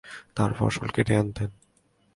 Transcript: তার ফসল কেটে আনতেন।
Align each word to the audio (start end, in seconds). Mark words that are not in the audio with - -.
তার 0.35 0.51
ফসল 0.53 0.87
কেটে 0.95 1.13
আনতেন। 1.15 1.49